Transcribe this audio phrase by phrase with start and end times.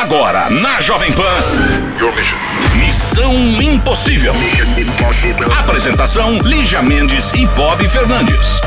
[0.00, 1.24] Agora, na Jovem Pan.
[2.76, 4.32] Missão Impossível.
[5.58, 8.60] Apresentação: Lígia Mendes e Bob Fernandes.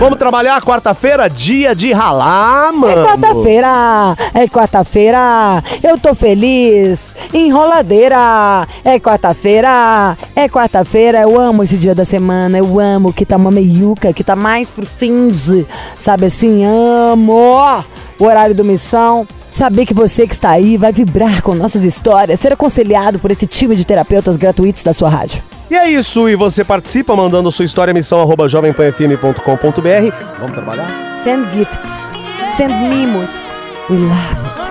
[0.00, 3.04] Vamos trabalhar quarta-feira, dia de ralar, É mano.
[3.06, 8.66] quarta-feira, é quarta-feira, eu tô feliz, enroladeira.
[8.84, 13.50] É quarta-feira, é quarta-feira, eu amo esse dia da semana, eu amo que tá uma
[13.52, 15.64] meiuca, que tá mais pro fim de,
[15.94, 17.84] sabe assim, amo
[18.18, 19.26] o horário do missão.
[19.50, 23.46] Saber que você que está aí vai vibrar com nossas histórias, ser aconselhado por esse
[23.46, 25.42] time de terapeutas gratuitos da sua rádio.
[25.70, 30.38] E é isso, e você participa mandando sua história missão arroba jovempanfm.com.br.
[30.38, 31.14] Vamos trabalhar?
[31.22, 32.08] Send gifts,
[32.56, 33.52] send mimos,
[33.90, 34.68] we love it.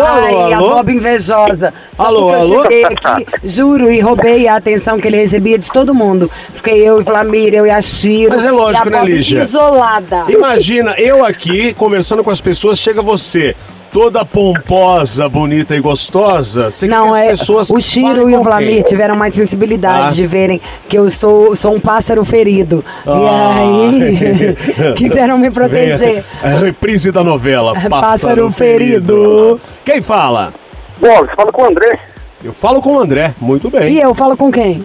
[0.00, 0.74] Alô, Ai, alô, a.
[0.74, 1.72] Bob invejosa.
[1.92, 2.54] Só Alô, porque alô?
[2.54, 6.30] eu cheguei aqui, juro, e roubei a atenção que ele recebia de todo mundo.
[6.54, 8.30] Fiquei eu e Flamir, eu e a Shiro.
[8.30, 9.40] Mas é lógico, né, Lígia?
[9.42, 10.24] Isolada.
[10.28, 13.54] Imagina, eu aqui conversando com as pessoas, chega você,
[13.92, 16.70] toda pomposa, bonita e gostosa.
[16.70, 17.30] Você Não, é.
[17.30, 18.82] as pessoas O Chiro e o Vlamir quem?
[18.82, 20.14] tiveram mais sensibilidade Ah.
[20.14, 22.82] de verem que eu estou, sou um pássaro ferido.
[23.06, 23.54] Ah.
[23.62, 26.24] E aí, quiseram me proteger.
[26.42, 27.74] É a reprise da novela.
[27.76, 29.60] É Pássaro Ferido.
[29.84, 30.54] Quem fala?
[30.98, 31.98] Bom, você fala com o André.
[32.42, 33.92] Eu falo com o André, muito bem.
[33.92, 34.82] E eu falo com quem?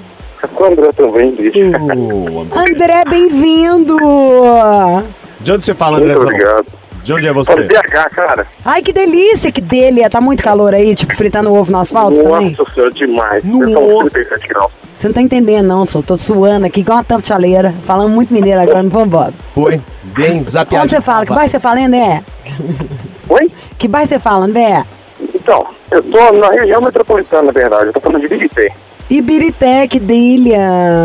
[0.53, 1.57] Com o André também, bicho.
[1.59, 2.59] Ô, André.
[2.59, 3.97] André, bem-vindo!
[5.39, 6.15] De onde você fala, André?
[6.15, 6.65] Muito obrigado.
[7.07, 7.55] De onde é você?
[7.55, 8.45] BH, cara.
[8.65, 10.09] Ai, que delícia, que delícia.
[10.09, 12.53] Tá muito calor aí, tipo, fritando ovo no asfalto também?
[12.59, 13.45] Nossa senhora, demais.
[13.45, 13.71] Nossa.
[13.71, 14.71] São 37 graus.
[14.93, 17.73] Você não tá entendendo, não, só tô suando aqui igual uma tampa de chaleira.
[17.85, 19.33] Falando muito mineiro agora, não vamos embora.
[19.53, 19.81] Foi.
[20.03, 20.83] Bem desapiado.
[20.83, 21.25] Onde você fala?
[21.25, 22.23] Que bairro você fala, André?
[23.29, 23.51] Oi?
[23.77, 24.83] Que bairro você fala, André?
[25.33, 27.85] Então, eu tô na região metropolitana, na verdade.
[27.85, 28.73] Eu tô falando de Birité.
[29.09, 30.59] Ibirité, que delícia.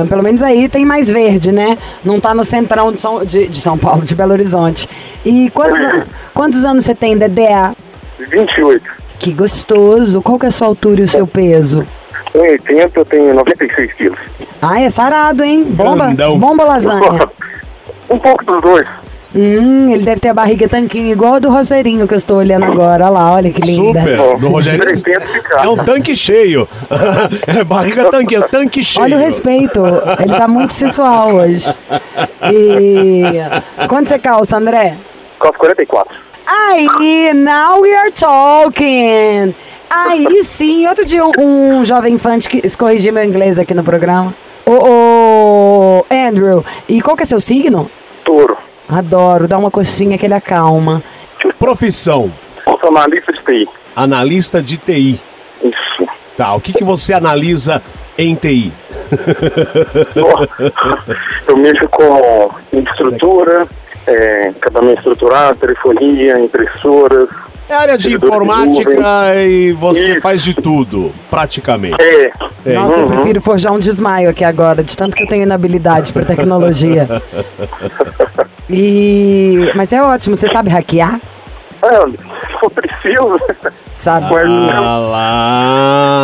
[0.09, 1.79] Pelo menos aí tem mais verde, né?
[2.05, 4.89] Não tá no centrão de São, de, de São Paulo, de Belo Horizonte.
[5.25, 6.05] E quantos, an-
[6.35, 7.73] quantos anos você tem, Dedé?
[8.19, 8.85] 28.
[9.19, 10.21] Que gostoso.
[10.21, 11.87] Qual que é a sua altura e o seu peso?
[12.33, 14.19] Com 80, eu tenho 96 quilos.
[14.61, 15.63] Ai, é sarado, hein?
[15.65, 16.39] Bomba, Grandão.
[16.39, 17.29] bomba lasanha.
[18.11, 18.87] um pouco dos dois.
[19.35, 22.65] Hum, ele deve ter a barriga tanquinho igual a do Roseirinho que eu estou olhando
[22.65, 23.05] agora.
[23.05, 24.01] Olha lá, olha que linda.
[24.01, 24.39] Super.
[24.39, 25.65] Do ficar.
[25.65, 26.69] É um tanque cheio.
[27.47, 29.05] é barriga tanque, é tanque cheio.
[29.05, 29.83] Olha o respeito.
[30.21, 31.67] Ele tá muito sensual hoje.
[32.53, 33.23] E
[33.89, 34.97] quanto você calça, André?
[35.41, 36.15] Calço 44.
[36.47, 39.55] Aí, now we are talking.
[39.89, 44.35] Aí sim, outro dia um, um jovem infante que corrigiu meu inglês aqui no programa.
[44.65, 46.65] Ô, ô, Andrew.
[46.89, 47.91] E qual que é seu signo?
[48.25, 48.57] Touro.
[48.93, 51.03] Adoro, dá uma coxinha que ele acalma.
[51.59, 52.31] Profissão,
[52.65, 53.69] Sou analista de TI.
[53.97, 55.21] analista de TI.
[55.63, 56.09] Isso.
[56.37, 57.83] Tá, o que, que você analisa
[58.19, 58.73] em TI?
[61.47, 63.67] Eu mexo com estrutura,
[64.07, 67.29] é, acabamento estruturado, telefonia, impressoras.
[67.69, 70.21] É área de Servidor de informática e você Isso.
[70.21, 71.97] faz de tudo, praticamente.
[72.01, 72.31] É,
[72.65, 73.09] É, Nossa, eu Uhum.
[73.09, 77.09] prefiro forjar um desmaio aqui agora, de tanto que eu tenho inabilidade pra tecnologia.
[78.73, 79.71] E.
[79.75, 81.21] Mas é ótimo, você sabe hackear?
[81.83, 83.37] é, se for preciso,
[83.91, 84.27] Sabe?
[84.71, 86.23] Ah lá.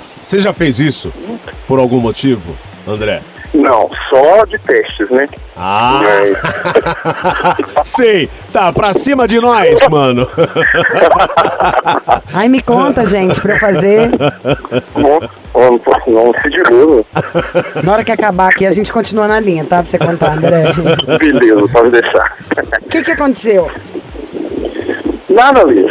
[0.00, 1.12] Você já fez isso?
[1.66, 2.54] Por algum motivo,
[2.86, 3.22] André?
[3.54, 5.26] Não, só de testes, né?
[5.56, 6.00] Ah,
[7.74, 8.28] Mas, sei.
[8.52, 10.28] Tá, pra cima de nós, mano.
[12.32, 14.10] Ai, me conta, gente, pra eu fazer.
[14.94, 15.18] não,
[15.54, 17.04] não, não se diluva.
[17.82, 19.78] Na hora que acabar aqui, a gente continua na linha, tá?
[19.78, 20.64] Pra você contar, André.
[21.18, 22.36] Beleza, pode deixar.
[22.82, 23.70] O que que aconteceu?
[25.30, 25.86] Nada, Liz.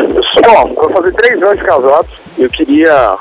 [0.45, 2.07] Só, eu vou fazer três anos de casado
[2.37, 3.17] e eu queria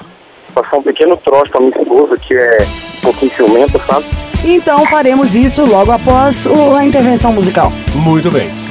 [0.55, 2.59] passar um pequeno troço pra minha esposa, que é
[2.99, 4.05] um pouquinho ciumenta, sabe?
[4.45, 6.47] Então faremos isso logo após
[6.77, 7.73] a intervenção musical.
[7.95, 8.66] Muito bem.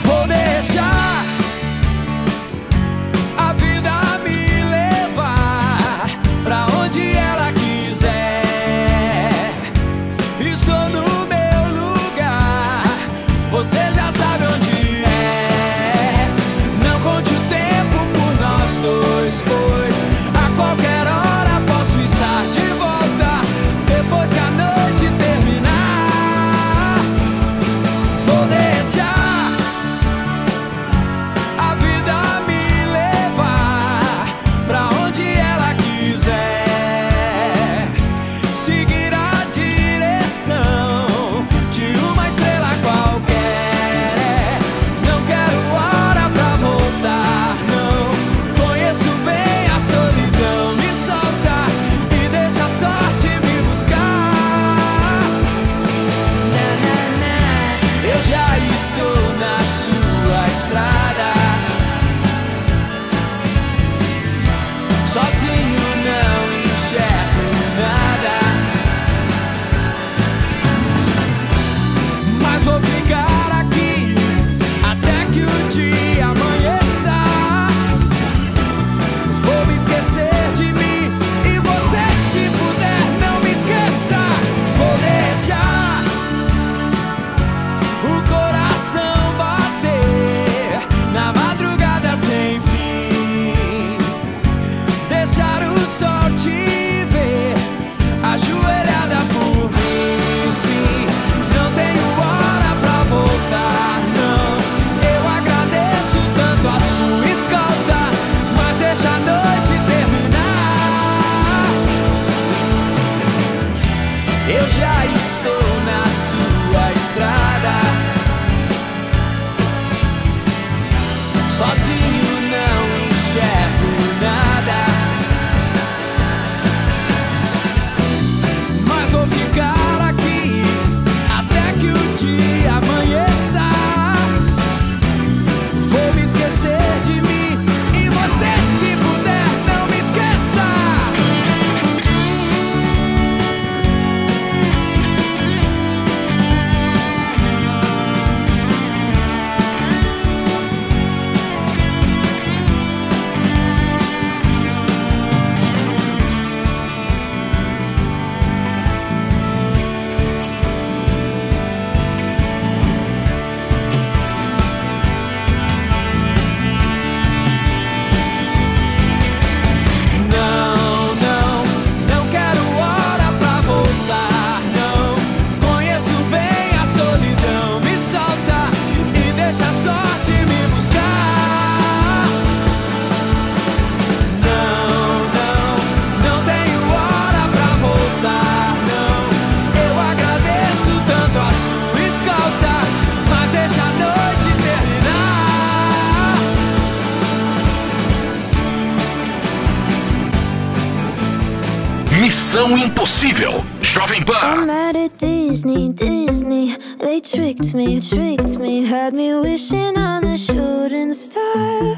[202.56, 204.62] Missão Impossível, Jovem Pan.
[204.62, 206.78] I'm mad at Disney, Disney.
[207.00, 208.86] They tricked me, tricked me.
[208.86, 211.98] Had me wishing on a shooting star.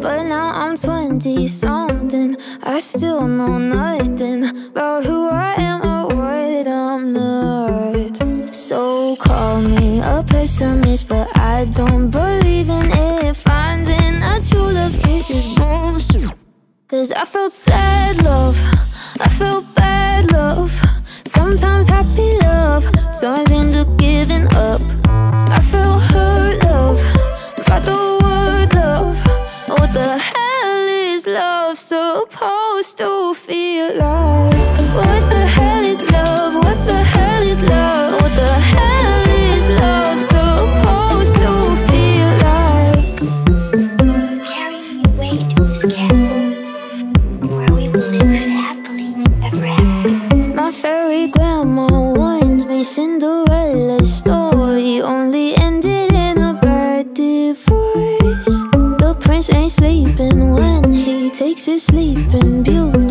[0.00, 2.36] But now I'm 20 something.
[2.62, 8.54] I still know nothing about who I am or what I'm not.
[8.54, 13.34] So call me a pessimist, but I don't believe in it.
[13.34, 16.30] Finding a true love's kiss is bullshit.
[16.86, 18.83] Cause I felt sad, love.
[19.24, 20.72] I felt bad love.
[21.24, 22.84] Sometimes happy love
[23.18, 24.82] turns into giving up.
[25.56, 27.00] I felt hurt love
[27.66, 29.16] by the word love.
[29.68, 34.54] What the hell is love supposed to feel like?
[34.98, 35.46] What the
[52.84, 58.44] Cinderella's story only ended in a bad divorce.
[59.00, 63.03] The prince ain't sleeping when he takes his sleeping beauty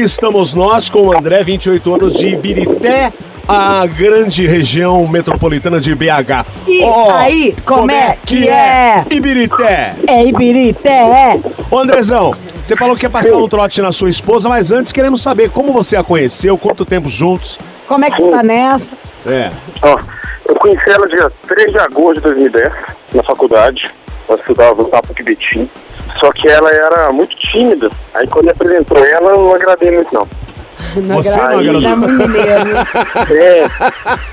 [0.00, 3.12] aqui estamos nós com o André, 28 anos de Ibirité,
[3.46, 6.46] a grande região metropolitana de BH.
[6.66, 9.04] E Ó, aí, como é que é?
[9.10, 9.94] Ibirité.
[10.06, 11.40] É Ibirité, é.
[11.70, 15.20] Ô Andrezão, você falou que ia passar um trote na sua esposa, mas antes queremos
[15.20, 17.58] saber como você a conheceu, quanto tempo juntos.
[17.86, 18.94] Como é que tá nessa?
[19.26, 19.50] É.
[19.82, 19.98] Ó,
[20.48, 22.72] eu conheci ela dia 3 de agosto de 2010,
[23.14, 23.90] na faculdade.
[24.28, 25.68] Ela estudava no Papo de Betim.
[26.20, 27.90] Só que ela era muito tímida.
[28.14, 30.28] Aí quando me apresentou ela, eu não agradei muito não.
[31.16, 31.82] Você não agradou?
[31.82, 32.70] Tá muito mineiro.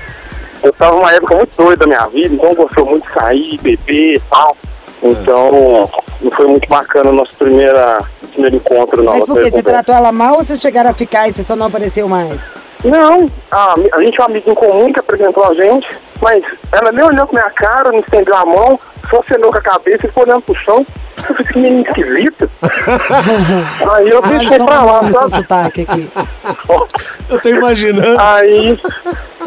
[0.62, 0.66] É.
[0.66, 4.16] Eu tava numa época muito doida da minha vida, então gostou muito de sair, beber
[4.16, 4.56] e tal.
[5.00, 5.88] Então,
[6.20, 7.98] não foi muito bacana o nosso primeira,
[8.32, 9.12] primeiro encontro, não.
[9.12, 9.44] Mas por quê?
[9.44, 9.70] Você conversa.
[9.70, 12.52] tratou ela mal ou vocês chegaram a ficar e você só não apareceu mais?
[12.84, 15.88] Não, a, a gente é um amigo em comum que apresentou a gente,
[16.20, 18.78] mas ela nem olhou com minha cara, não estendeu a mão,
[19.10, 20.86] só acenou com a cabeça e ficou olhando pro chão.
[21.16, 22.50] Eu falei, que menino esquisito.
[23.92, 25.30] Aí eu deixei então pra lá, sabe?
[25.30, 26.10] sotaque aqui.
[27.28, 28.18] Eu tô imaginando.
[28.18, 28.80] Aí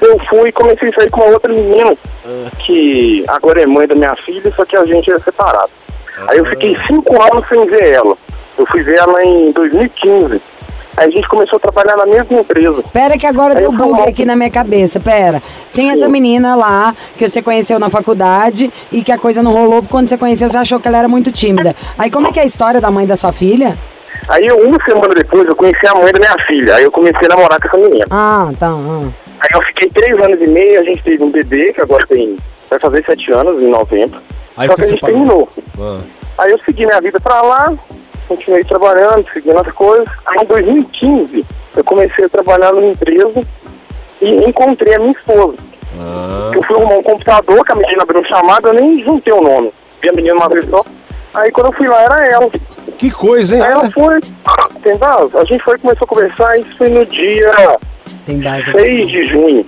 [0.02, 1.96] eu fui e comecei a sair com uma outra menina,
[2.60, 5.72] que agora é mãe da minha filha, só que a gente é separado.
[6.28, 8.16] Aí eu fiquei cinco anos sem ver ela.
[8.56, 10.42] Eu fui ver ela em 2015.
[11.02, 12.84] Aí a gente começou a trabalhar na mesma empresa.
[12.94, 15.42] Pera que agora Aí deu bug mal- aqui na minha cabeça, pera.
[15.74, 19.78] Tinha essa menina lá que você conheceu na faculdade e que a coisa não rolou
[19.82, 21.76] porque quando você conheceu você achou que ela era muito tímida.
[21.98, 23.80] Aí como é que é a história da mãe da sua filha?
[24.28, 26.76] Aí eu, uma semana depois eu conheci a mãe da minha filha.
[26.76, 28.06] Aí eu comecei a namorar com essa menina.
[28.12, 28.68] Ah, tá.
[28.70, 29.08] ah.
[29.40, 32.38] Aí eu fiquei três anos e meio, a gente teve um bebê, que agora tem.
[32.70, 34.20] vai fazer sete anos em novembro.
[34.56, 35.16] Aí Só que a gente separou.
[35.18, 35.50] terminou.
[35.80, 36.00] Ah.
[36.38, 37.74] Aí eu segui minha vida pra lá,
[38.28, 40.08] continuei trabalhando, seguindo as coisas.
[40.26, 43.42] Aí em 2015 eu comecei a trabalhar numa empresa
[44.22, 45.58] e encontrei a minha esposa.
[46.54, 49.42] Eu fui arrumar um computador, que a menina abriu um chamado, eu nem juntei o
[49.42, 49.72] nome.
[50.02, 50.84] Vi a menina uma vez só.
[51.34, 52.50] Aí quando eu fui lá era ela.
[52.98, 53.62] Que coisa, hein?
[53.62, 54.20] Aí ela foi,
[54.76, 55.32] entendeu?
[55.34, 57.52] A gente foi começou a conversar, isso foi no dia
[58.26, 58.72] Tem base.
[58.72, 59.66] 6 de junho.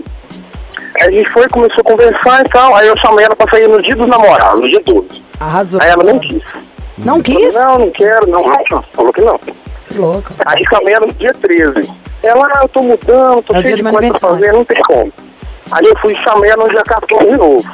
[1.01, 2.75] Aí a gente foi, começou a conversar e tal.
[2.75, 5.23] Aí eu chamei ela pra sair no dia dos namorados, no dia 12.
[5.39, 5.81] Arrasou.
[5.81, 6.43] Aí ela não quis.
[6.97, 7.53] Não quis?
[7.55, 8.43] Não, não quero, não.
[8.93, 9.39] Falou que não.
[9.39, 10.33] Que louco.
[10.45, 11.91] Aí chamei ela no dia 13.
[12.21, 15.11] Ela, ah, eu tô mudando, tô É cheio de coisa pra fazer, não tem como.
[15.71, 17.65] Aí eu fui e chamei ela no dia 14 de novo.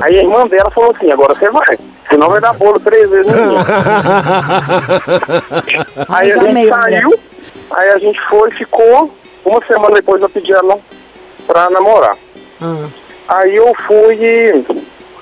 [0.00, 1.78] Aí a irmã dela falou assim, agora você vai.
[2.08, 3.58] Senão vai dar bolo três vezes no dia.
[6.08, 7.08] Aí a gente saiu,
[7.70, 9.12] aí a gente foi, ficou.
[9.44, 10.78] Uma semana depois eu pedi ela
[11.46, 12.16] pra namorar.
[12.62, 12.86] Ah.
[13.28, 14.64] Aí eu fui e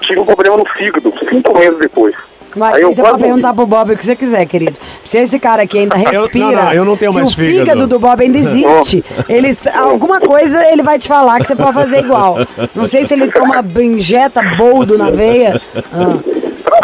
[0.00, 2.14] tive um problema no fígado, cinco meses depois.
[2.56, 4.78] Mas Aí eu você pode perguntar pro Bob o que você quiser, querido.
[5.04, 7.34] Se esse cara aqui ainda Eu- respira, não, não, eu não tenho se mais o
[7.36, 7.58] fígado.
[7.60, 11.72] fígado do Bob ainda existe, ele, alguma coisa ele vai te falar que você pode
[11.72, 12.36] fazer igual.
[12.74, 15.60] Não sei se ele toma injeta boldo na veia.
[15.92, 16.18] Ah.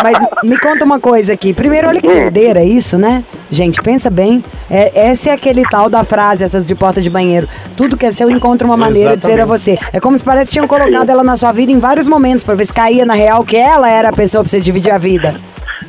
[0.03, 1.53] Mas me conta uma coisa aqui.
[1.53, 3.25] Primeiro, olha que doideira isso, né?
[3.51, 4.45] Gente, pensa bem.
[4.71, 7.49] É, esse é aquele tal da frase, essas de porta de banheiro.
[7.77, 9.79] Tudo que é seu encontra uma maneira de ser a você.
[9.93, 12.55] É como se parece que tinham colocado ela na sua vida em vários momentos, pra
[12.55, 15.41] ver se caía na real que ela era a pessoa pra você dividir a vida.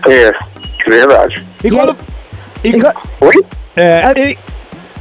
[0.08, 0.32] É,
[0.90, 1.46] verdade.
[1.64, 1.96] E, quando.
[2.64, 2.84] E, E
[3.22, 3.46] Oi?
[3.76, 4.38] é, e,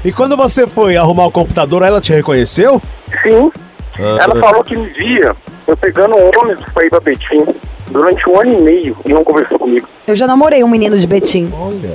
[0.04, 2.80] e quando você foi arrumar o computador, ela te reconheceu?
[3.22, 3.50] Sim.
[3.98, 4.18] Ah.
[4.22, 5.34] Ela falou que me via
[5.66, 7.44] eu pegando um ônibus pra ir pra Betim
[7.90, 9.88] durante um ano e meio e não conversou comigo.
[10.06, 11.52] Eu já namorei um menino de Betim.
[11.52, 11.94] Olha.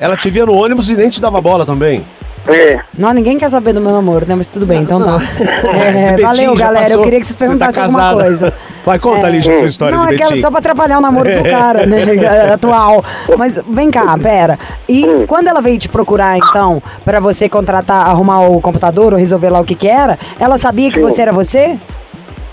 [0.00, 2.04] Ela te via no ônibus e nem te dava bola também.
[2.46, 4.34] É, Não, ninguém quer saber do meu namoro, né?
[4.34, 5.18] Mas tudo bem, então tá.
[5.74, 6.84] É, Betim valeu, galera.
[6.86, 7.04] Eu passou.
[7.04, 8.22] queria que vocês Você tá perguntassem alguma casada.
[8.24, 8.54] coisa.
[8.84, 9.30] Vai, conta, É.
[9.30, 10.40] Lígia, a sua história Não, de é Betim.
[10.40, 12.02] só pra atrapalhar o namoro do cara, né?
[12.54, 13.04] Atual.
[13.36, 14.58] Mas vem cá, pera.
[14.88, 15.26] E Hum.
[15.26, 19.60] quando ela veio te procurar, então, pra você contratar, arrumar o computador ou resolver lá
[19.60, 21.02] o que que era, ela sabia que Sim.
[21.02, 21.78] você era você?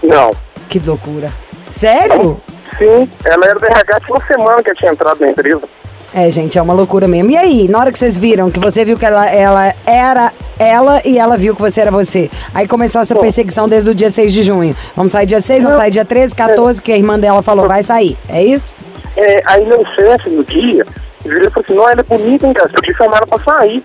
[0.03, 0.32] não.
[0.67, 1.32] Que loucura.
[1.63, 2.41] Sério?
[2.77, 5.62] Sim, ela era do RH tinha uma semana que eu tinha entrado na empresa.
[6.17, 7.29] É, gente, é uma loucura mesmo.
[7.29, 11.01] E aí, na hora que vocês viram, que você viu que ela, ela era ela
[11.03, 12.31] e ela viu que você era você.
[12.53, 14.74] Aí começou essa perseguição desde o dia 6 de junho.
[14.95, 17.84] Vamos sair dia 6, vamos sair dia 13, 14, que a irmã dela falou, vai
[17.84, 18.17] sair.
[18.29, 18.74] É isso?
[19.17, 20.86] É, aí meu chefe, no dia,
[21.25, 23.84] virou e falou assim, não, ela é bonita, hein, cara, te chamaram pra sair.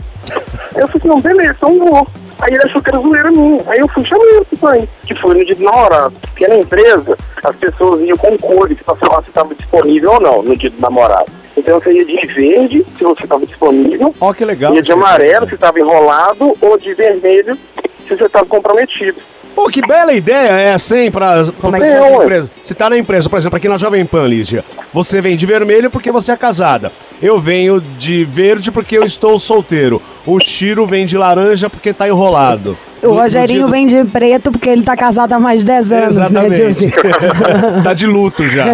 [0.77, 2.07] Eu falei assim, não, beleza, então vou.
[2.39, 3.61] Aí ele achou que era zoeira minha.
[3.67, 4.89] Aí eu fui chamar ele pra sair.
[5.03, 6.15] Que foi no dia do namorado.
[6.21, 10.43] Porque na empresa, as pessoas iam com cores pra falar se estava disponível ou não
[10.45, 11.40] no dia do namorado.
[11.61, 14.75] Então você ia de verde, se você estava disponível, Ó, que legal.
[14.75, 19.19] ia de amarelo, se estava enrolado, ou de vermelho, se você estava comprometido.
[19.55, 22.51] Pô, que bela ideia é essa, hein, pra, Como é pra é, empresa.
[22.63, 24.65] Você tá na empresa, por exemplo, aqui na Jovem Pan, Lígia.
[24.93, 26.91] Você vem de vermelho porque você é casada.
[27.21, 30.01] Eu venho de verde porque eu estou solteiro.
[30.25, 32.79] O Chiro vem de laranja porque tá enrolado.
[33.03, 35.61] O No- no Rogerinho dia do- vem de preto porque ele tá casado há mais
[35.61, 36.49] de 10 anos, Exatamente.
[36.51, 36.93] né, Dilce?
[37.83, 38.65] tá de luto já.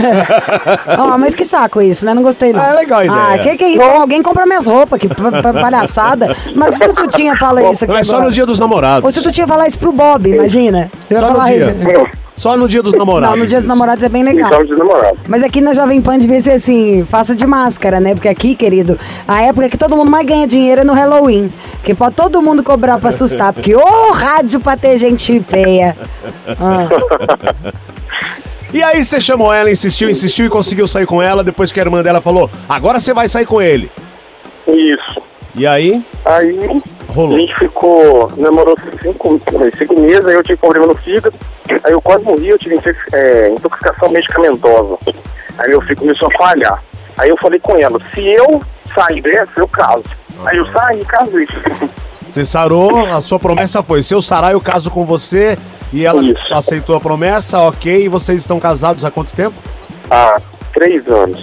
[0.99, 2.13] Ó, mas que saco isso, né?
[2.13, 2.61] Não gostei, não.
[2.61, 3.21] Ah, é legal a ideia.
[3.35, 3.83] Ah, que que isso?
[3.83, 6.35] Alguém compra minhas roupas, que pa- pa- palhaçada.
[6.55, 8.27] Mas se tu tinha fala isso aqui Não é só agora.
[8.27, 9.15] no dia dos Ou namorados.
[9.15, 10.91] se tu tinha falar isso pro Bob, imagina.
[11.09, 11.77] Eu ia Só no falar dia.
[11.79, 12.26] isso.
[12.37, 13.35] Só no dia dos namorados.
[13.35, 14.51] Não, no dia dos namorados é bem legal.
[14.63, 15.17] Então.
[15.27, 18.15] Mas aqui na Jovem Pan devia ser assim, faça de máscara, né?
[18.15, 21.51] Porque aqui, querido, a época que todo mundo mais ganha dinheiro é no Halloween.
[21.83, 23.55] Que pode todo mundo cobrar pra assustar.
[23.55, 25.97] Porque ô rádio pra ter gente feia.
[26.61, 26.89] Ah.
[28.75, 31.83] E aí você chamou ela, insistiu, insistiu e conseguiu sair com ela depois que a
[31.83, 33.91] irmã dela falou, agora você vai sair com ele.
[34.67, 35.23] Isso.
[35.57, 37.39] E aí, Aí a rolou.
[37.39, 39.41] gente ficou, namorou cinco,
[39.75, 41.35] cinco meses, aí eu tive problema no fígado,
[41.83, 42.79] aí eu quase morri, eu tive
[43.15, 44.99] é, intoxicação medicamentosa.
[45.59, 46.83] Aí meu fígado começou a falhar.
[47.17, 48.61] Aí eu falei com ela, se eu
[48.95, 50.05] sair dessa, eu caso.
[50.45, 51.47] Aí eu saí e casei.
[52.29, 55.57] Você sarou, a sua promessa foi, se eu sarar eu caso com você
[55.91, 56.53] e ela Isso.
[56.53, 59.57] aceitou a promessa, ok, e vocês estão casados há quanto tempo?
[60.11, 60.37] Há
[60.75, 61.43] três anos.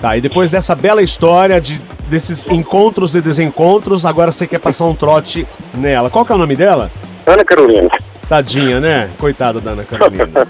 [0.00, 4.84] Tá, e depois dessa bela história de desses encontros e desencontros, agora você quer passar
[4.86, 6.10] um trote nela.
[6.10, 6.90] Qual que é o nome dela?
[7.26, 7.88] Ana Carolina.
[8.28, 9.10] Tadinha, né?
[9.18, 10.46] Coitada da Ana Carolina.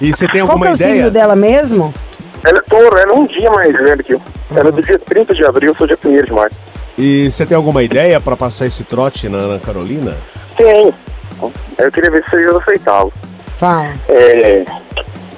[0.00, 0.94] E você tem Qual que alguma é o ideia?
[0.94, 1.94] signo dela mesmo?
[2.44, 4.22] Ela é touro, ela é um dia mais velha que eu.
[4.54, 6.50] Ela é do dia 30 de abril, eu sou dia 1 de maio.
[6.98, 10.16] E você tem alguma ideia pra passar esse trote na Ana Carolina?
[10.56, 10.92] Tem.
[11.78, 13.12] Eu queria ver se vocês aceitavam.
[13.56, 13.92] Fala.
[14.08, 14.64] É,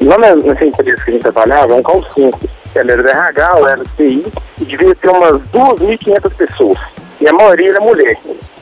[0.04, 2.50] lá na, nessa empresa que a gente trabalhava, é um call center.
[2.74, 4.24] Ela era da RH, ela era do TI,
[4.60, 6.78] e devia ter umas 2.500 pessoas.
[7.20, 8.16] E a maioria era mulher.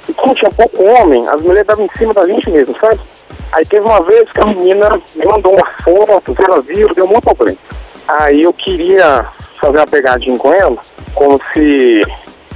[0.09, 3.00] E como tinha pouco homem, as mulheres estavam em cima da gente mesmo, sabe?
[3.53, 7.22] Aí teve uma vez que a menina me mandou uma foto, ela viu, deu muito
[7.22, 7.59] problema.
[8.07, 9.24] Aí eu queria
[9.61, 10.76] fazer uma pegadinha com ela,
[11.14, 12.03] como se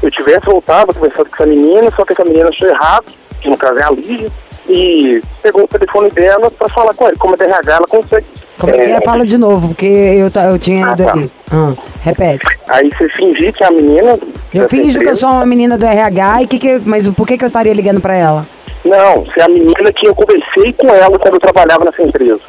[0.03, 3.07] eu tivesse voltado, conversado com essa menina, só que essa menina achou errado,
[3.40, 4.31] que no caso é a Lígia,
[4.68, 7.16] e pegou o telefone dela pra falar com ele.
[7.16, 8.27] Como é RH, ela consegue.
[8.59, 9.00] Como é que é?
[9.03, 11.12] Fala de novo, porque eu, eu tinha Ah, ido tá.
[11.12, 11.31] ali.
[11.53, 12.59] Ah, repete.
[12.68, 14.18] Aí você fingir que é a menina.
[14.53, 17.37] Eu finjo que eu sou uma menina do RH, e que que, mas por que,
[17.37, 18.46] que eu estaria ligando pra ela?
[18.85, 22.40] Não, você é a menina que eu conversei com ela quando eu trabalhava nessa empresa.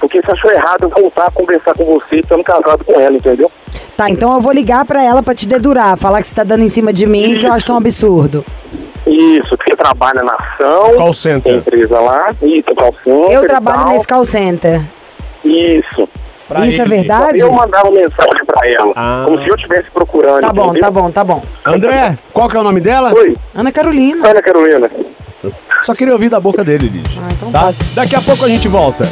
[0.00, 3.50] Porque você achou errado eu voltar a conversar com você estando casado com ela, entendeu?
[3.96, 6.62] Tá, então eu vou ligar pra ela pra te dedurar, falar que você tá dando
[6.62, 8.44] em cima de mim, que eu acho um absurdo.
[9.08, 10.94] Isso, que você trabalha na ação.
[10.96, 11.42] Call center.
[11.52, 12.30] tem empresa lá.
[12.42, 13.88] Isso, call center Eu trabalho tal.
[13.88, 14.82] nesse call center.
[15.44, 16.08] Isso.
[16.46, 16.96] Pra Isso é ele.
[16.96, 17.38] verdade?
[17.40, 19.22] Eu mandava mensagem pra ela, Ah.
[19.26, 20.40] como se eu estivesse procurando.
[20.40, 20.80] Tá bom, entendeu?
[20.82, 21.42] tá bom, tá bom.
[21.64, 23.12] André, qual que é o nome dela?
[23.14, 24.26] Oi, Ana Carolina.
[24.28, 24.90] Ana Carolina.
[25.82, 27.22] Só queria ouvir da boca dele, Lígia.
[27.22, 27.60] Ah, então tá?
[27.64, 27.78] pode.
[27.94, 29.04] Daqui a pouco a gente volta.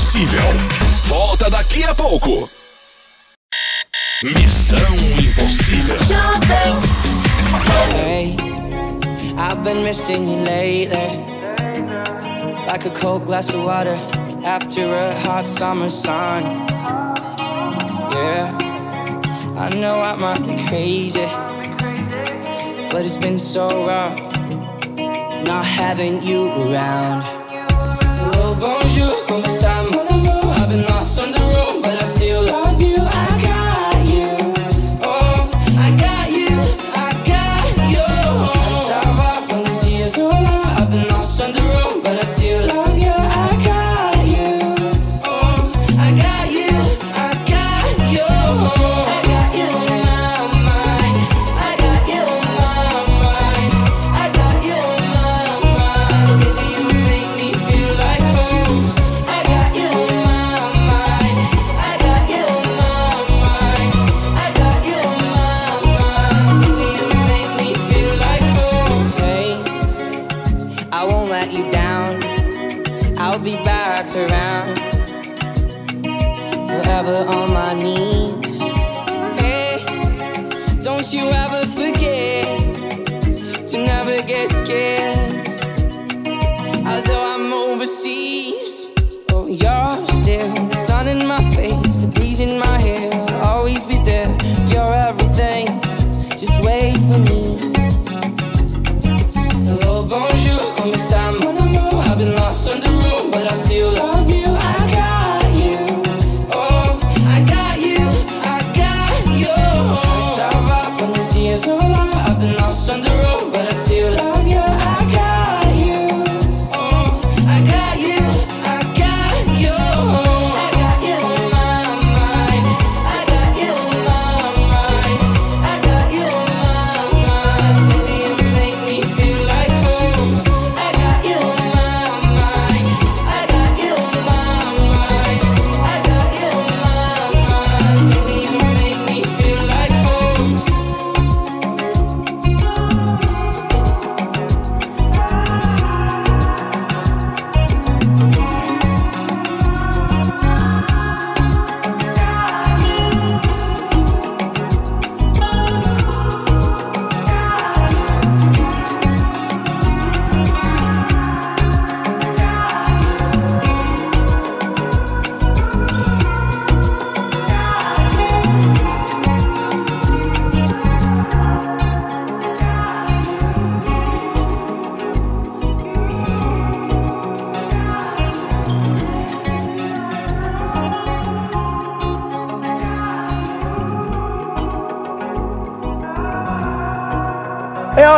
[0.00, 0.40] Impossível.
[1.08, 2.48] Volta daqui a pouco.
[4.24, 5.96] Missão Impossível.
[7.94, 8.34] Hey,
[9.36, 11.22] I've been missing you lately.
[12.66, 13.98] Like a cold glass of water
[14.42, 16.44] after a hot summer sun.
[18.14, 18.56] Yeah,
[19.58, 21.28] I know I might be crazy,
[22.90, 24.18] but it's been so rough
[25.44, 27.22] not having you around.
[28.20, 29.69] Hello, bonjour, como está,
[77.40, 78.60] on my knees.
[79.40, 79.78] Hey,
[80.82, 82.58] don't you ever forget
[83.68, 85.48] to never get scared.
[86.90, 88.88] Although I'm overseas,
[89.32, 92.99] oh, you're still the sun in my face, the breeze in my hair.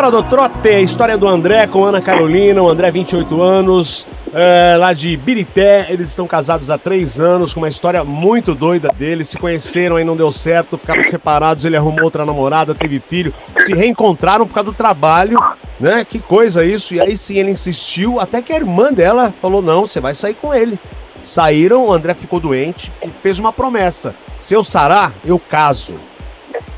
[0.03, 4.75] Hora do trote, a história do André com Ana Carolina, o André 28 anos, é,
[4.77, 9.29] lá de Birité, eles estão casados há três anos, com uma história muito doida deles,
[9.29, 13.33] se conheceram aí não deu certo, ficaram separados, ele arrumou outra namorada, teve filho,
[13.65, 15.39] se reencontraram por causa do trabalho,
[15.79, 19.63] né, que coisa isso, e aí sim ele insistiu, até que a irmã dela falou,
[19.63, 20.81] não, você vai sair com ele.
[21.23, 25.95] Saíram, o André ficou doente e fez uma promessa, se eu sarar, eu caso.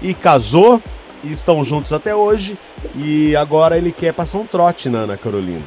[0.02, 0.82] E casou,
[1.22, 2.58] e estão juntos até hoje.
[2.94, 5.62] E agora ele quer passar um trote na Ana Carolina.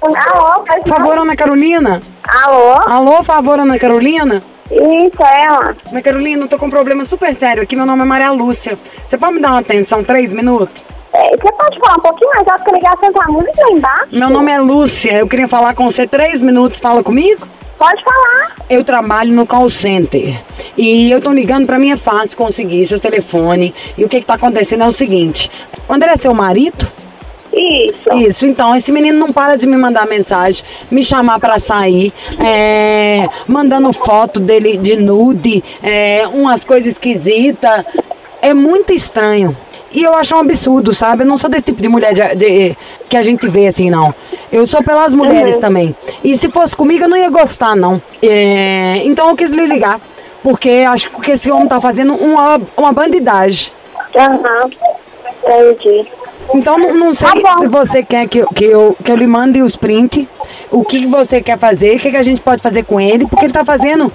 [0.00, 2.02] Alô, Por favor, Ana Carolina?
[2.22, 2.72] Alô?
[2.86, 4.42] Alô, favor, Ana Carolina?
[4.70, 5.76] Isso, é ela.
[5.90, 7.74] Ana Carolina, eu tô com um problema super sério aqui.
[7.74, 8.78] Meu nome é Maria Lúcia.
[9.04, 10.82] Você pode me dar uma atenção, três minutos?
[11.12, 14.08] É, você pode falar um pouquinho mais alto que a ligação tá muito lá embaixo?
[14.12, 15.12] Meu nome é Lúcia.
[15.18, 16.78] Eu queria falar com você três minutos.
[16.78, 17.46] Fala comigo?
[17.78, 18.56] Pode falar.
[18.68, 20.40] Eu trabalho no call center.
[20.78, 23.74] E eu tô ligando pra mim é fácil conseguir seu telefone.
[23.98, 25.50] E o que que tá acontecendo é o seguinte.
[25.88, 26.86] O André é seu marido?
[27.52, 28.14] Isso.
[28.28, 33.26] Isso, então, esse menino não para de me mandar mensagem, me chamar pra sair, é,
[33.48, 37.84] mandando foto dele de nude, é, umas coisas esquisitas.
[38.40, 39.56] É muito estranho.
[39.92, 41.22] E eu acho um absurdo, sabe?
[41.22, 42.76] Eu não sou desse tipo de mulher de- de-
[43.08, 44.14] que a gente vê assim, não.
[44.52, 45.60] Eu sou pelas mulheres Uhum.
[45.60, 45.96] também.
[46.22, 48.00] E se fosse comigo, eu não ia gostar, não.
[48.22, 49.98] É, então eu quis lhe ligar.
[50.48, 53.70] Porque acho que esse homem tá fazendo uma, uma bandidagem.
[54.16, 54.70] Aham.
[55.44, 56.10] Entendi.
[56.54, 59.26] Então não, não sei Tá se você quer que, eu- que, eu, que eu lhe
[59.26, 60.26] mande os prints,
[60.70, 63.44] o que você quer fazer, o que, que a gente pode fazer com ele, porque
[63.44, 64.10] ele tá fazendo.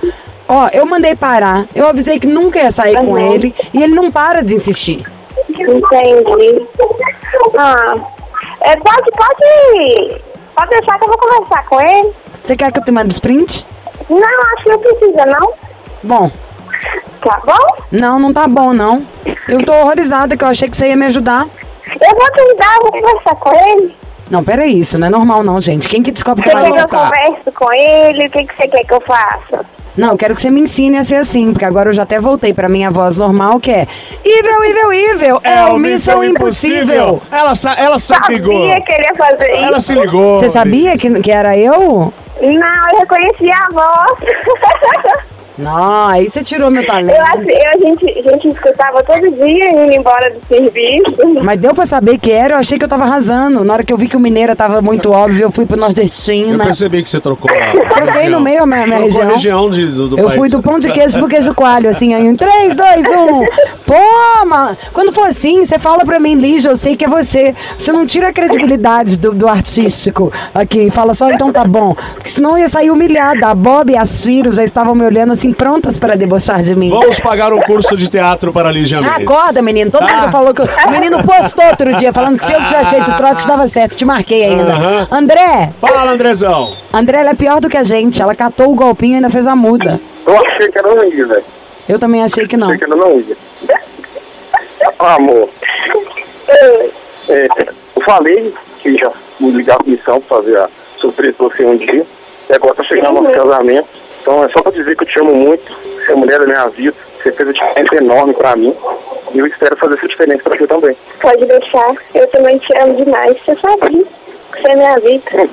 [0.48, 3.34] Ó, eu mandei parar, eu avisei que nunca ia sair com Uhum.
[3.36, 5.06] ele e ele não para de insistir.
[5.50, 6.68] Entendi.
[7.56, 7.94] Ah.
[8.62, 10.22] É, pode, pode.
[10.56, 12.12] Pode deixar que eu vou conversar com ele.
[12.42, 13.64] Você quer que eu te mande os prints?
[14.10, 15.54] Não, acho que não precisa, não.
[16.04, 16.30] Bom,
[17.24, 17.84] Tá bom?
[17.92, 19.06] não, não tá bom, não.
[19.48, 21.48] Eu tô horrorizada que eu achei que você ia me ajudar.
[21.88, 23.96] Eu vou te ajudar, vou conversar com ele.
[24.30, 25.88] Não, peraí, isso não é normal não, gente.
[25.88, 27.06] Quem que descobre que Você vai quer que eu voltar?
[27.12, 28.28] converse com ele?
[28.28, 29.66] O que, que você quer que eu faça?
[29.96, 32.20] Não, eu quero que você me ensine a ser assim, porque agora eu já até
[32.20, 33.86] voltei pra minha voz normal, que é
[34.26, 37.22] Evil, Evil, Evil, é o Missão Impossível.
[37.32, 38.68] Ela, sa- ela se ligou.
[38.68, 39.64] Sabia que ele ia fazer isso.
[39.66, 40.40] Ela se ligou.
[40.40, 42.12] Você sabia que, que era eu?
[42.42, 45.24] Não, eu reconheci a voz.
[45.58, 47.12] Não, aí você tirou meu eu, talento.
[47.22, 51.44] acho- eu- a, gente, a gente escutava todo dia indo embora do serviço.
[51.44, 53.64] Mas deu pra saber que era, eu achei que eu tava arrasando.
[53.64, 55.82] Na hora que eu vi que o Mineira tava muito óbvio, eu fui pro Eu
[55.82, 56.64] Nordestina.
[56.66, 57.74] percebi que você trocou a.
[57.94, 59.28] Troquei no meio a minha, minha região.
[59.30, 60.38] região de, do, do Eu país.
[60.38, 63.46] fui do pão de queijo pro queijo coalho, assim, aí em 3, 2, 1.
[63.86, 67.54] Pô, mano, quando for assim, você fala pra mim, Lígia, eu sei que é você.
[67.78, 70.90] Você não tira a credibilidade do, do artístico aqui.
[70.90, 71.94] Fala só, então tá bom.
[72.16, 73.48] Porque senão eu ia sair humilhada.
[73.48, 76.90] A Bob e a Ciro já estavam me olhando assim, prontas para debochar de mim.
[76.90, 79.18] Vamos pagar um curso de teatro para a Lígia Mendes.
[79.30, 79.90] Acorda, menino.
[79.92, 80.14] Todo Tá.
[80.14, 80.62] mundo já falou que.
[80.62, 83.96] eu- O menino postou outro dia falando que se eu tivesse feito trote, dava certo.
[83.96, 85.08] Te marquei ainda.
[85.12, 86.76] André, Fala, Andrezão.
[86.94, 88.22] André, ela é pior do que a gente.
[88.22, 90.00] Ela catou o golpinho e ainda fez a muda.
[90.26, 91.44] Eu achei que era não ia, velho.
[91.90, 92.68] Eu também achei que não.
[92.68, 93.36] Achei que era não ia.
[95.00, 95.50] Ah, amor,
[96.48, 96.92] Eu-
[97.30, 97.48] é,
[97.96, 101.76] eu falei que já vou ligar a comissão pra fazer a surpresa pra você um
[101.76, 102.06] dia.
[102.50, 103.88] E agora tá chegando o nosso casamento.
[104.24, 105.70] Então é só pra dizer que eu te amo muito.
[105.70, 106.96] Você é a mulher da minha vida.
[107.22, 108.74] Você fez a diferença enorme pra mim.
[109.34, 110.98] E eu espero fazer essa diferença pra você também.
[111.22, 111.94] Pode deixar.
[112.16, 113.38] Eu também te amo demais.
[113.44, 114.08] Você sabe.
[114.66, 115.50] É minha vida.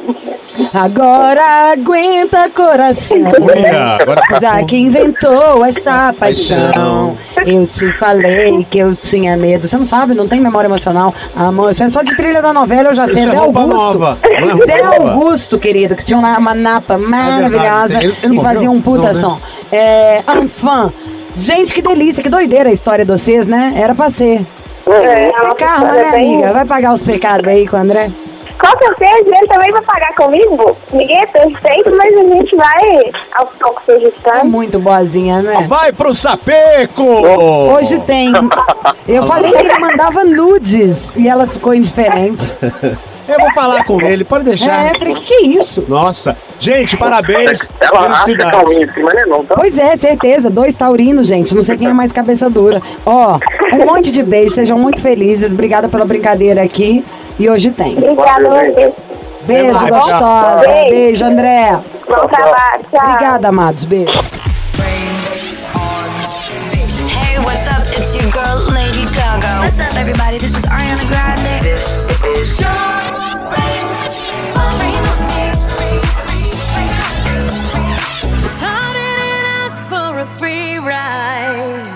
[0.74, 3.18] Agora aguenta coração.
[3.40, 7.16] Olha, agora tá Já que inventou esta paixão.
[7.44, 9.66] Eu te falei que eu tinha medo.
[9.66, 11.14] Você não sabe, não tem memória emocional.
[11.34, 13.24] Amor, isso é só de trilha da novela, eu já sei.
[13.24, 13.68] Isso é Zé Augusto.
[13.68, 14.82] nova, é Zé.
[14.82, 19.14] Augusto, querido, que tinha uma, uma napa maravilhosa Ele- ele e fazia um puta Não,
[19.14, 19.20] né?
[19.20, 19.40] som.
[19.72, 20.92] É, Anfã.
[21.36, 23.72] Gente, que delícia, que doideira a história de vocês, né?
[23.76, 24.46] Era pra ser.
[24.86, 26.52] É, É história né, amiga?
[26.52, 28.10] Vai pagar os pecados aí com o André?
[28.60, 30.76] Com certeza, ele também vai pagar comigo.
[30.92, 34.44] Ninguém é perfeito, mas a gente vai aos poucos se ajustando.
[34.46, 35.64] muito boazinha, né?
[35.66, 37.02] Vai pro Sapeco!
[37.02, 38.32] Hoje tem.
[39.08, 42.42] Eu falei que ele mandava nudes e ela ficou indiferente.
[43.28, 44.86] Eu vou falar com ele, pode deixar.
[44.86, 45.84] É, falei, que que é isso?
[45.86, 47.60] Nossa, gente, parabéns.
[47.80, 48.60] Ela acha que é Felicidades.
[48.60, 49.54] calminha assim, mas não é não, tá?
[49.54, 50.50] Pois é, certeza.
[50.50, 51.54] Dois taurinos, gente.
[51.54, 52.82] Não sei quem é mais cabeça dura.
[53.06, 53.38] Ó,
[53.72, 54.54] um monte de beijos.
[54.54, 55.52] Sejam muito felizes.
[55.52, 57.04] Obrigada pela brincadeira aqui.
[57.40, 57.96] E hoje tem.
[57.96, 58.92] Obrigada você.
[59.46, 60.18] Beijo, mais, gostosa.
[60.18, 60.60] tchau.
[60.90, 61.80] Beijo, André.
[62.06, 62.84] Bom trabalho.
[62.90, 63.00] Tchau.
[63.02, 63.84] Obrigada, amados.
[63.86, 64.12] Beijo.
[67.08, 67.80] Hey, what's up?
[67.98, 69.64] It's your girl, Lady Gaga.
[69.64, 70.36] What's up, everybody?
[70.36, 71.62] This is Ariana Grande.
[71.62, 71.96] This
[72.36, 72.60] is
[78.62, 81.88] I didn't ask for a free ride.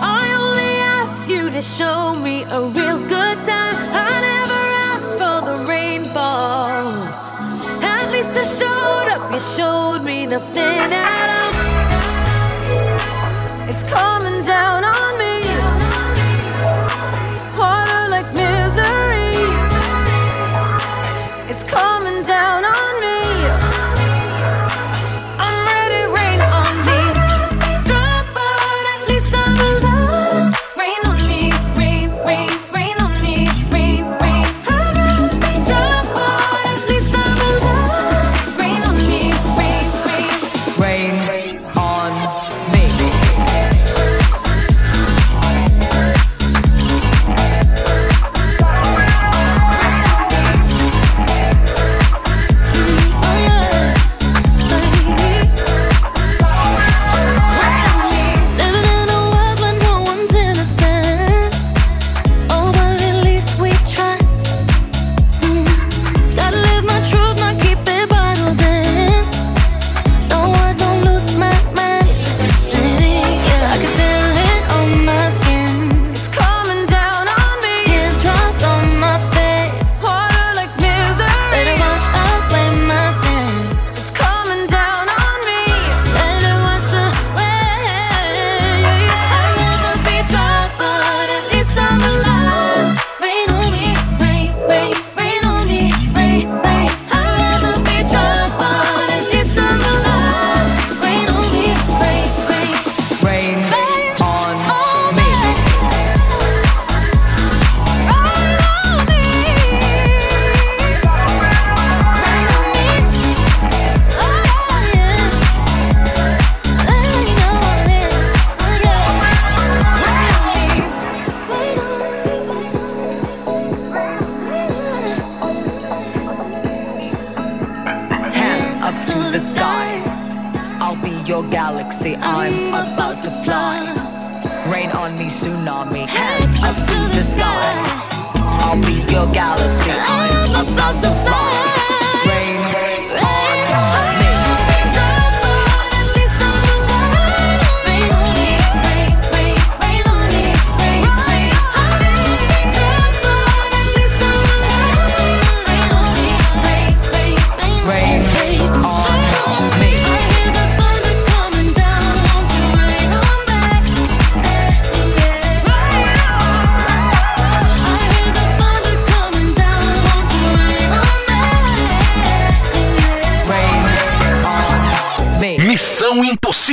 [0.00, 2.87] I only asked you to show me a real
[10.40, 11.27] showed me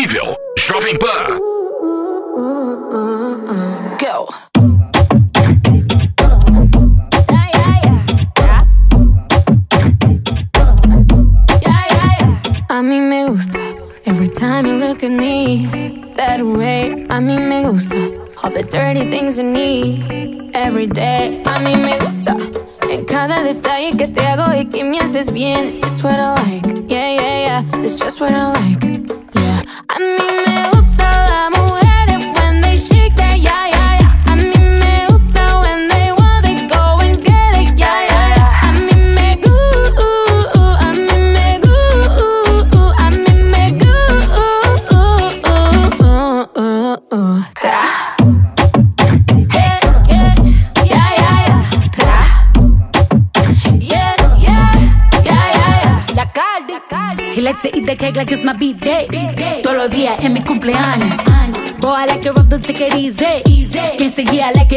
[0.05, 0.37] Impossível.
[0.59, 1.39] Jovem Pan.
[3.99, 4.27] Go.
[12.69, 13.57] A mí me gusta
[14.05, 17.05] every time you look at me that way.
[17.09, 17.95] A mí me gusta
[18.43, 21.41] all the dirty things you need every day.
[21.45, 22.37] A mí me gusta
[22.91, 25.79] en cada detalle que te hago y que me haces bien.
[25.83, 27.83] It's what I like, yeah, yeah, yeah.
[27.83, 28.84] It's just what I like, yeah.
[28.84, 28.84] A
[30.73, 31.54] mí me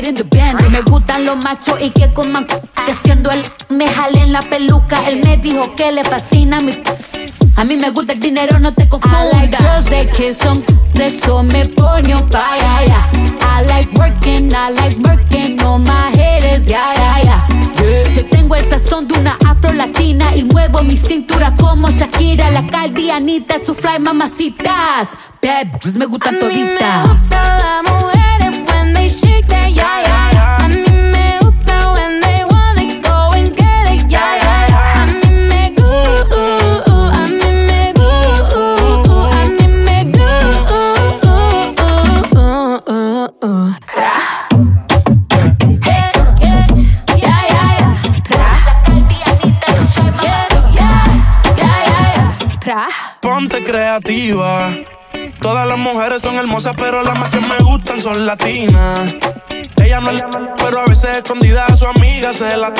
[0.09, 0.61] in the band.
[0.71, 5.07] Me gustan los machos y que coman que siendo él me jale en la peluca.
[5.09, 6.73] Él me dijo que le fascina mi
[7.57, 9.21] a mí me gusta el dinero, no te confundas.
[9.21, 13.11] I like girls that kiss on eso me pone on fire, yeah.
[13.41, 17.49] I like working, I like working on my haters, yeah, yeah, yeah.
[17.83, 18.13] yeah.
[18.15, 22.65] Yo tengo el sazón de una afro latina y muevo mi cintura como Shakira, la
[22.69, 25.09] caldianita, su fly mamacitas.
[25.43, 27.09] Bad bitches me gustan A mí me toditas.
[27.09, 28.18] gusta
[53.69, 54.71] creativa.
[55.43, 59.15] Todas las mujeres son hermosas, pero las más que me gustan son latinas.
[59.77, 60.25] Ella no es
[60.57, 62.73] pero a veces escondida a su amiga se la.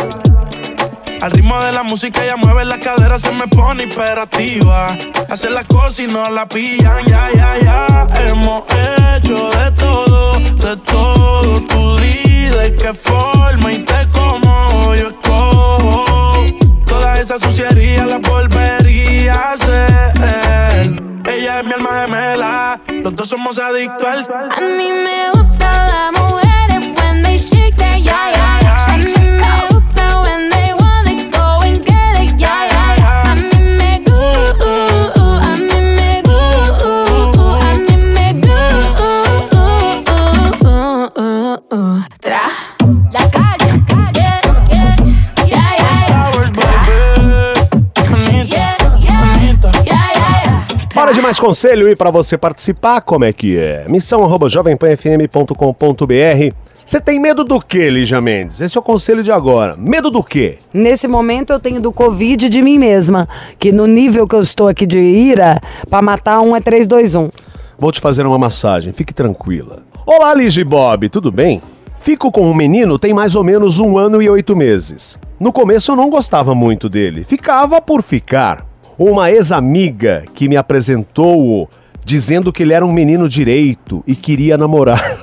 [1.21, 4.97] Al ritmo de la música ella mueve las caderas, se me pone hiperactiva.
[5.29, 8.09] Hace las cosas y no la pillan, ya, ya, ya.
[8.27, 11.61] Hemos hecho de todo, de todo.
[11.67, 16.47] Tú di de qué forma y te como yo escojo.
[16.87, 20.48] Toda esa suciería la volvería a hacer.
[21.49, 25.38] Mi alma gemela, los dos somos adictos al.
[51.29, 53.85] Mais conselho e para você participar, como é que é?
[53.87, 58.63] Missão arroba jovempanfm.com.br Você tem medo do que, Lígia Mendes?
[58.63, 59.77] Esse é o conselho de agora.
[59.77, 60.57] Medo do quê?
[60.73, 63.29] Nesse momento eu tenho do Covid de mim mesma.
[63.59, 65.61] Que no nível que eu estou aqui de ira,
[65.91, 67.29] pra matar um é 3, 2, 1.
[67.79, 69.83] Vou te fazer uma massagem, fique tranquila.
[70.07, 71.61] Olá, Lígia e Bob, tudo bem?
[72.01, 75.19] Fico com um menino tem mais ou menos um ano e oito meses.
[75.39, 78.68] No começo eu não gostava muito dele, ficava por ficar.
[78.99, 81.69] Uma ex-amiga que me apresentou-o
[82.05, 85.17] dizendo que ele era um menino direito e queria namorar.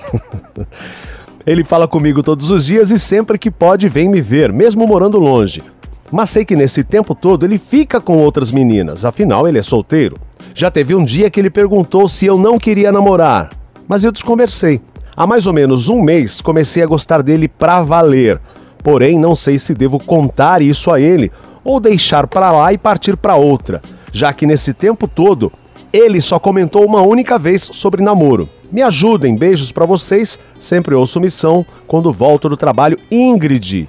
[1.45, 5.19] ele fala comigo todos os dias e sempre que pode vem me ver, mesmo morando
[5.19, 5.61] longe.
[6.09, 10.15] Mas sei que nesse tempo todo ele fica com outras meninas, afinal ele é solteiro.
[10.53, 13.49] Já teve um dia que ele perguntou se eu não queria namorar,
[13.89, 14.79] mas eu desconversei.
[15.17, 18.39] Há mais ou menos um mês comecei a gostar dele pra valer.
[18.81, 21.29] Porém, não sei se devo contar isso a ele
[21.65, 23.81] ou deixar pra lá e partir pra outra,
[24.13, 25.51] já que nesse tempo todo
[25.91, 28.47] ele só comentou uma única vez sobre namoro.
[28.71, 30.37] Me ajudem, beijos pra vocês.
[30.59, 32.97] Sempre ouço missão quando volto do trabalho.
[33.09, 33.87] Ingrid.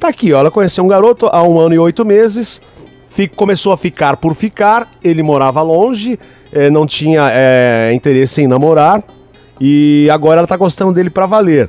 [0.00, 2.60] Tá aqui, ó, ela conheceu um garoto há um ano e oito meses.
[3.10, 6.18] fi- começou a ficar por ficar, ele morava longe,
[6.50, 9.02] eh, não tinha eh, interesse em namorar,
[9.60, 11.68] e agora ela tá gostando dele pra valer.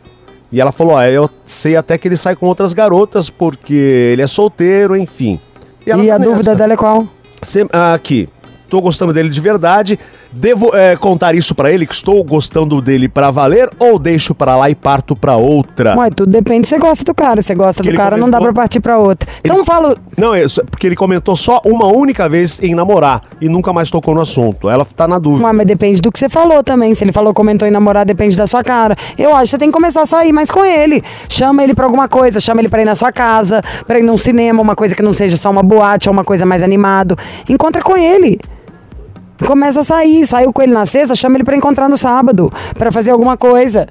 [0.54, 4.22] E ela falou: ah, eu sei até que ele sai com outras garotas, porque ele
[4.22, 5.40] é solteiro, enfim.
[5.86, 6.56] E tá a dúvida nessa.
[6.56, 7.08] dela é qual?
[7.42, 8.30] Cê- aqui.
[8.70, 10.00] Tô gostando dele de verdade.
[10.36, 14.58] Devo é, contar isso pra ele que estou gostando dele pra valer ou deixo pra
[14.58, 15.96] lá e parto pra outra?
[15.98, 17.42] Ué, tudo depende se você gosta do cara.
[17.42, 19.30] Se você gosta Que do ele cara, não dá pra comentou- partir pra outra.
[19.44, 19.96] Então falo.
[20.18, 24.16] Não, é porque ele comentou só uma única vez em namorar e nunca mais tocou
[24.16, 24.70] no assunto.
[24.70, 25.46] Ela tá na dúvida.
[25.46, 26.94] Ué, mas depende do que você falou também.
[26.96, 28.96] Se ele falou, comentou em namorar, depende da sua cara.
[29.18, 31.04] Eu acho que você tem que começar a sair mais com ele.
[31.30, 34.18] Chama ele pra alguma coisa, chama ele pra ir na sua casa, pra ir num
[34.18, 37.16] cinema, uma coisa que não seja só uma boate ou uma coisa mais animado.
[37.48, 38.40] Encontra com ele.
[39.46, 42.92] Começa a sair, saiu com ele na sexta, chama ele pra encontrar no sábado, pra
[42.92, 43.88] fazer alguma coisa.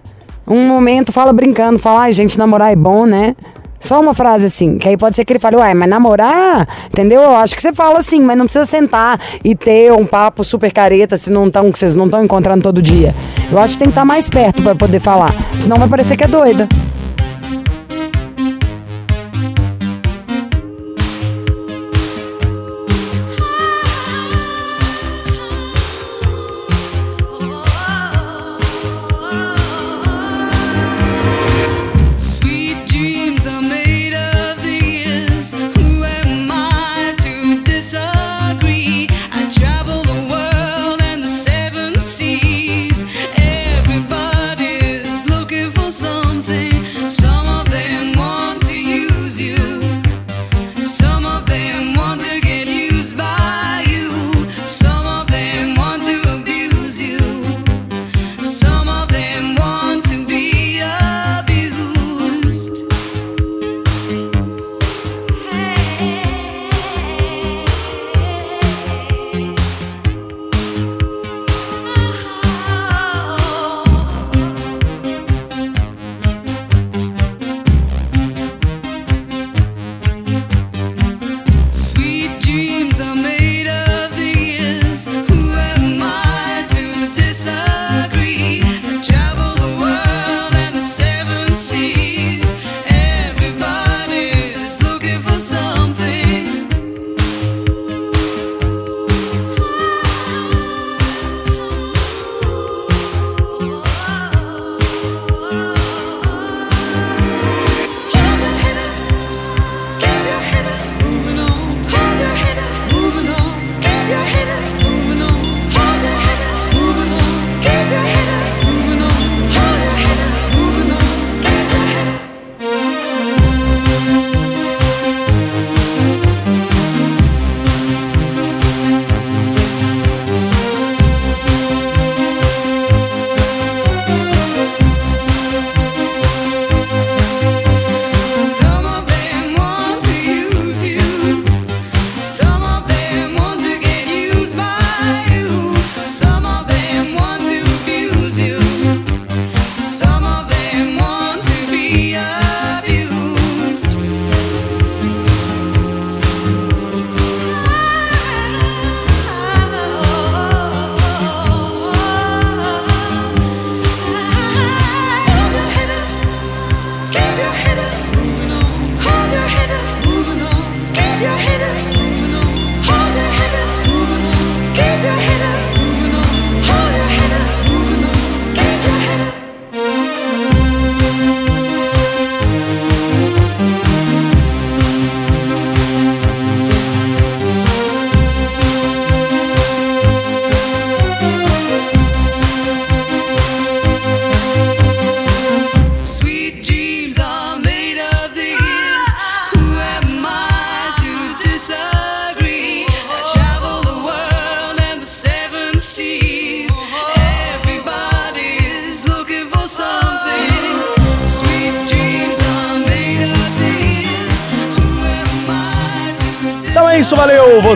[0.47, 3.35] Um momento, fala brincando, fala, ai, gente, namorar é bom, né?
[3.83, 7.21] Só uma frase assim, que aí pode ser que ele fale, uai, mas namorar, entendeu?
[7.21, 10.73] Eu acho que você fala assim, mas não precisa sentar e ter um papo super
[10.73, 13.13] careta se não tão, que vocês não estão encontrando todo dia.
[13.51, 16.23] Eu acho que tem que estar mais perto pra poder falar, senão vai parecer que
[16.23, 16.69] é doida.